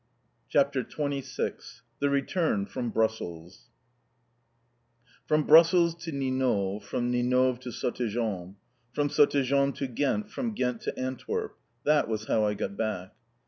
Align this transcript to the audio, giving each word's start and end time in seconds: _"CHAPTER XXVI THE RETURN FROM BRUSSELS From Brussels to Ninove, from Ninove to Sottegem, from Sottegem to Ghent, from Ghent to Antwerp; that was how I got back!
_"CHAPTER 0.49 0.83
XXVI 0.83 1.81
THE 1.99 2.09
RETURN 2.09 2.65
FROM 2.65 2.89
BRUSSELS 2.89 3.69
From 5.27 5.43
Brussels 5.45 5.93
to 6.03 6.11
Ninove, 6.11 6.81
from 6.81 7.11
Ninove 7.11 7.59
to 7.61 7.69
Sottegem, 7.69 8.55
from 8.93 9.09
Sottegem 9.09 9.71
to 9.75 9.85
Ghent, 9.85 10.31
from 10.31 10.55
Ghent 10.55 10.81
to 10.81 10.99
Antwerp; 10.99 11.55
that 11.83 12.07
was 12.07 12.25
how 12.25 12.43
I 12.45 12.55
got 12.55 12.75
back! 12.75 13.11